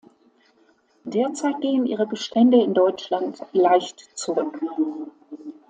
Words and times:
Derzeit 1.03 1.61
gehen 1.61 1.85
ihre 1.85 2.07
Bestände 2.07 2.59
in 2.59 2.73
Deutschland 2.73 3.39
leicht 3.53 4.17
zurück. 4.17 4.59